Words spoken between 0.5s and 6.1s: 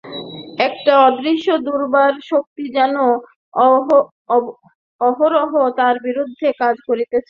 একটা অদৃশ্য দুর্বার শক্তি যেন অহরহ তার